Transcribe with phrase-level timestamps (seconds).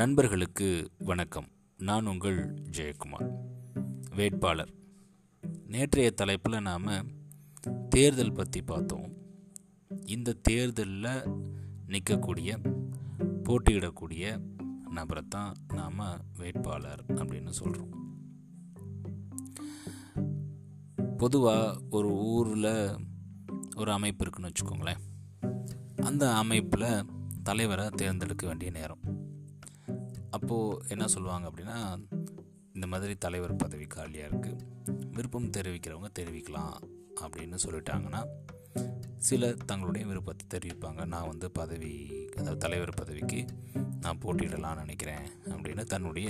[0.00, 1.48] நண்பர்களுக்கு வணக்கம்.
[1.78, 3.34] நான் உங்கள் ஜெயக்குமார்
[4.14, 4.72] வேட்பாளர்.
[5.66, 7.06] நேற்றைய தலைப்பில் நாம்
[7.88, 9.12] தேர்தல் பற்றி பார்த்தோம்.
[10.04, 11.22] இந்த தேர்தலில்
[11.86, 12.74] நிற்கக்கூடிய
[13.42, 14.40] போட்டியிடக்கூடிய
[14.90, 18.18] நபரை தான் நாம் வேட்பாளர் அப்படின்னு சொல்கிறோம்
[21.16, 22.96] பொதுவாக ஒரு ஊரில்
[23.76, 25.00] ஒரு அமைப்பு இருக்குன்னு வச்சுக்கோங்களேன்.
[26.02, 27.04] அந்த அமைப்பில்
[27.42, 29.19] தலைவரை தேர்ந்தெடுக்க வேண்டிய நேரம்.
[30.36, 31.78] அப்போது என்ன சொல்லுவாங்க அப்படின்னா
[32.76, 34.64] இந்த மாதிரி தலைவர் பதவி காலியாக இருக்குது
[35.16, 36.76] விருப்பம் தெரிவிக்கிறவங்க தெரிவிக்கலாம்
[37.22, 38.20] அப்படின்னு சொல்லிட்டாங்கன்னா
[39.28, 41.00] சில தங்களுடைய விருப்பத்தை தெரிவிப்பாங்க.
[41.04, 41.92] நான் வந்து பதவி
[42.38, 43.40] அதாவது தலைவர் பதவிக்கு
[44.02, 46.28] நான் போட்டியிடலாம்னு நினைக்கிறேன் அப்படின்னு தன்னுடைய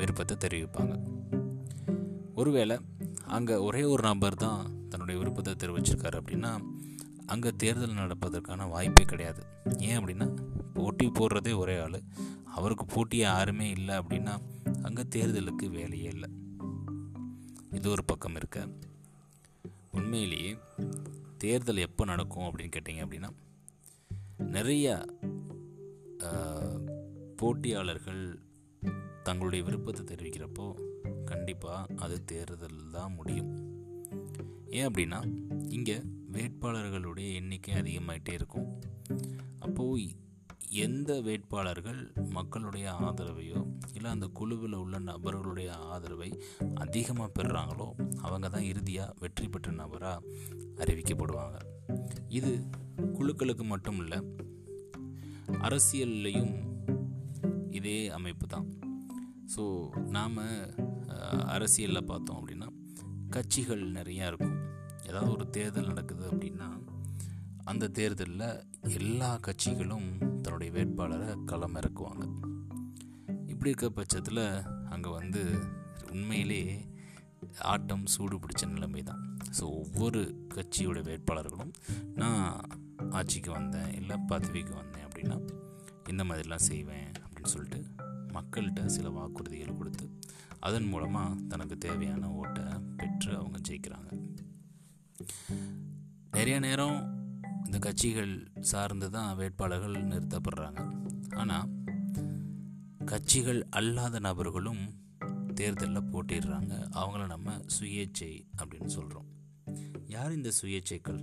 [0.00, 0.94] விருப்பத்தை தெரிவிப்பாங்க.
[2.34, 2.76] ஒருவேளை
[3.36, 6.52] அங்கே ஒரே ஒரு நபர் தான் தன்னுடைய விருப்பத்தை தெரிவிச்சிருக்காரு அப்படின்னா
[7.26, 9.42] அங்கே தேர்தல் நடப்பதற்கான வாய்ப்பே கிடையாது.
[9.88, 10.28] ஏன் அப்படின்னா
[10.74, 11.98] போட்டி போடுறதே ஒரே ஆள்.
[12.56, 14.34] அவருக்கு போட்டி யாருமே இல்லை அப்படின்னா
[14.86, 16.28] அங்கே தேர்தலுக்கு வேலையே இல்லை.
[17.78, 18.60] இது ஒரு பக்கம் இருக்க.
[19.98, 20.52] உண்மையிலேயே
[21.42, 23.30] தேர்தல் எப்போ நடக்கும் அப்படின்னு கேட்டிங்க அப்படின்னா
[24.56, 24.86] நிறைய
[27.40, 28.22] போட்டியாளர்கள்
[29.26, 30.66] தங்களுடைய விருப்பத்தை தெரிவிக்கிறப்போ
[31.30, 33.50] கண்டிப்பாக அது தேர்தல் தான் முடியும்.
[34.78, 35.20] ஏன் அப்படின்னா
[35.76, 35.96] இங்கே
[36.34, 38.68] வேட்பாளர்களுடைய எண்ணிக்கை அதிகமாகிட்டே இருக்கும்.
[39.66, 40.04] அப்போது
[40.72, 43.60] எந்த வேட்பாளர்கள் மக்களுடைய ஆதரவையோ
[43.92, 46.28] இல்லை அந்த குழுவில் உள்ள நபர்களுடைய ஆதரவை
[46.74, 47.88] அதிகமாக பெறுறாங்களோ
[48.20, 50.24] அவங்க தான் இறுதியாக வெற்றி பெற்ற நபராக
[50.76, 51.58] அறிவிக்கப்படுவாங்க.
[52.28, 52.52] இது
[53.18, 54.18] குழுக்களுக்கு மட்டும் இல்லை
[55.66, 56.54] அரசியல்லையும்
[57.70, 58.68] இதே அமைப்பு தான்.
[59.56, 59.64] ஸோ
[60.16, 60.38] நாம்
[61.46, 62.68] அரசியலில் பார்த்தோம் அப்படின்னா
[63.28, 64.58] கட்சிகள் நிறையா இருக்கும்.
[65.08, 66.68] ஏதாவது ஒரு தேர்தல் நடக்குது அப்படின்னா
[67.64, 68.48] அந்த தேர்தலில்
[69.00, 70.08] எல்லா கட்சிகளும்
[70.72, 72.24] வேட்பாளரை களம் இறக்குவாங்க.
[73.46, 75.42] இப்படி இருக்க பட்சத்தில் அங்கே வந்து
[76.10, 76.88] உண்மையிலே
[77.60, 81.72] ஆட்டம் சூடு பிடிச்ச நிலைமை தான் ஸோ ஒவ்வொரு கட்சியோட வேட்பாளர்களும்
[82.14, 82.60] நான்
[83.10, 85.36] ஆட்சிக்கு வந்தேன் இல்லை பதவிக்கு வந்தேன் அப்படின்னா
[86.08, 87.80] இந்த மாதிரிலாம் செய்வேன் அப்படின்னு சொல்லிட்டு
[88.32, 90.18] மக்கள்கிட்ட சில வாக்குறுதிகள் கொடுத்து
[90.60, 92.64] அதன் மூலமாக தனக்கு தேவையான ஓட்டை
[92.96, 94.10] பெற்று அவங்க ஜெயிக்கிறாங்க.
[96.30, 97.21] நிறைய நேரம்
[97.64, 98.32] இந்த கட்சிகள்
[98.70, 100.80] சார்ந்து தான் வேட்பாளர்கள் நிறுத்தப்படுறாங்க.
[101.42, 101.70] ஆனால்
[103.12, 104.82] கட்சிகள் அல்லாத நபர்களும்
[105.60, 106.74] தேர்தலில் போட்டிடுறாங்க.
[107.00, 109.30] அவங்கள நம்ம சுயேச்சை அப்படின்னு சொல்கிறோம்
[110.14, 111.20] யார் இந்த சுயேச்சைகள்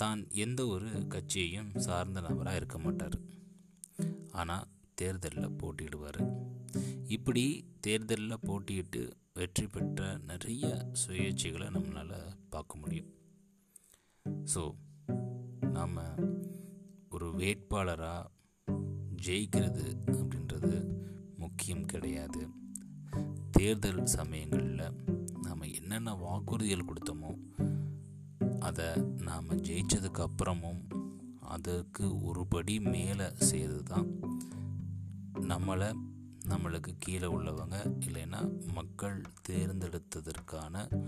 [0.00, 3.16] தான் எந்த ஒரு கட்சியையும் சார்ந்த நபராக இருக்க மாட்டார்.
[4.40, 4.66] ஆனால்
[5.00, 6.20] தேர்தலில் போட்டியிடுவார்.
[7.16, 7.44] இப்படி
[7.86, 9.02] தேர்தலில் போட்டியிட்டு
[9.38, 10.00] வெற்றி பெற்ற
[10.30, 10.66] நிறைய
[11.02, 12.18] சுயேட்சைகளை நம்மளால்
[12.54, 13.10] பார்க்க முடியும்.
[14.52, 14.62] ஸோ
[15.60, 15.98] நாம்
[17.10, 18.30] ஒரு வேட்பாளராக
[19.26, 20.98] ஜெயிக்கிறது அப்படின்றது
[21.36, 22.48] முக்கியம் கிடையாது.
[23.50, 24.92] தேர்தல் சமயங்களில்
[25.42, 27.30] நாம் என்னென்ன வாக்குறுதிகள் கொடுத்தோமோ
[28.58, 28.84] அதை
[29.22, 30.82] நாம் ஜெயித்ததுக்கு அப்புறமும்
[31.40, 34.08] அதற்கு ஒரு படி மேலே செய்கிறது தான்
[35.34, 35.96] நம்மளை
[36.48, 41.02] நம்மளுக்கு கீழே உள்ளவங்க இல்லைன்னா மக்கள் தேர்ந்தெடுத்ததற்கான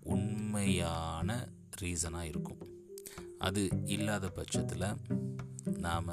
[0.00, 1.48] உண்மையான
[1.80, 2.71] ரீசனாக இருக்கும்.
[3.38, 4.86] அது இல்லாத பட்சத்தில்
[5.78, 6.10] நாம்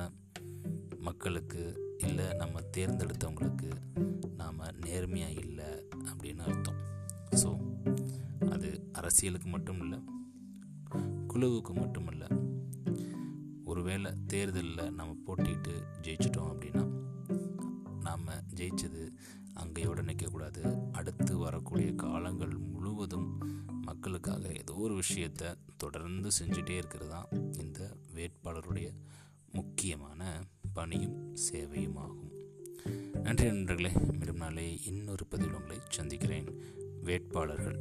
[0.97, 1.61] மக்களுக்கு
[1.97, 3.71] இல்லை நம்ம தேர்ந்தெடுத்தவங்களுக்கு
[4.37, 5.69] நாம் நேர்மையாக இல்லை
[6.03, 6.79] அப்படின்னு அர்த்தம்.
[7.31, 7.49] ஸோ
[8.49, 9.99] அது அரசியலுக்கு மட்டும் இல்லை
[11.27, 12.27] குழுவுக்கு மட்டும் இல்லை.
[13.63, 16.83] ஒருவேளை தேர்தலில் நம்ம போட்டிட்டு ஜெயிச்சிட்டோம் அப்படின்னா
[18.01, 19.03] நாம் ஜெயிச்சது
[19.59, 20.61] அங்கேயோடு நிற்கக்கூடாது.
[20.91, 23.37] அடுத்து வரக்கூடிய காலங்கள் முழுவதும்
[23.81, 25.47] மக்களுக்காக ஏதோ ஒரு விஷயத்தை
[25.77, 27.09] தொடர்ந்து செஞ்சுட்டே இருக்கிறது?
[27.09, 27.27] தான்
[27.59, 27.79] இந்த
[28.15, 28.89] வேட்பாளருடைய
[29.51, 30.43] முக்கியமான
[30.73, 32.31] பணியும் சேவையும் ஆகும்.
[33.13, 33.91] நன்றி நண்பர்களே.
[34.07, 36.47] மீண்டும் நாளே இன்னொரு பதிவில் உங்களை சந்திக்கிறேன்.
[37.01, 37.79] வேட்பாளர்கள்.